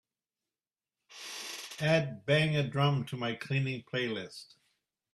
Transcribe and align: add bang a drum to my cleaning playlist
add 1.79 2.25
bang 2.25 2.55
a 2.55 2.67
drum 2.67 3.05
to 3.05 3.15
my 3.15 3.35
cleaning 3.35 3.83
playlist 3.83 4.55